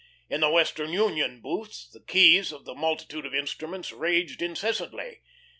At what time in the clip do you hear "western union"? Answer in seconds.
0.49-1.41